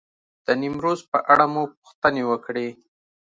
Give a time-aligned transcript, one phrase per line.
[0.45, 2.67] د نیمروز په اړه مو پوښتنې وکړې.